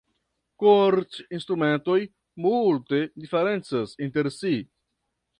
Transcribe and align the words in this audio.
Kord-instrumentoj 0.61 1.97
multe 2.45 3.01
diferencas 3.25 3.93
inter 4.07 4.31
si. 4.37 4.55